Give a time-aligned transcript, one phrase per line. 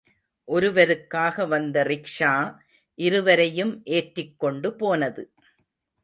[0.47, 2.59] ஒருவருக்காக வந்த ரிக்ஷா,
[2.97, 5.23] இருவரையும் ஏற்றிக் கொண்டு போனது.